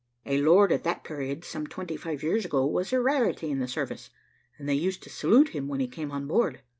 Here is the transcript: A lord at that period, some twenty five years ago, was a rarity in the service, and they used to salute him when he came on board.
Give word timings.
A 0.25 0.39
lord 0.41 0.71
at 0.71 0.83
that 0.83 1.03
period, 1.03 1.45
some 1.45 1.67
twenty 1.67 1.95
five 1.95 2.23
years 2.23 2.43
ago, 2.43 2.65
was 2.65 2.91
a 2.91 2.99
rarity 2.99 3.51
in 3.51 3.59
the 3.59 3.67
service, 3.67 4.09
and 4.57 4.67
they 4.67 4.73
used 4.73 5.03
to 5.03 5.11
salute 5.11 5.49
him 5.49 5.67
when 5.67 5.79
he 5.79 5.87
came 5.87 6.09
on 6.11 6.25
board. 6.25 6.61